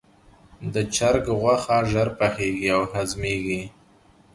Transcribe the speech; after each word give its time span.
د 0.73 0.75
چرګ 0.95 1.25
غوښه 1.39 1.77
ژر 1.91 2.07
پخیږي 2.19 2.67
او 2.75 2.81
هضمېږي. 2.93 3.61